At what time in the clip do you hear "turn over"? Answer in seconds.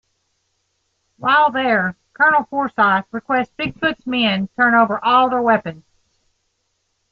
4.57-4.97